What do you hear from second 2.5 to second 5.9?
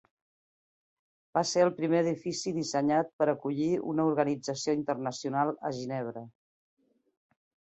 dissenyat per acollir una organització internacional a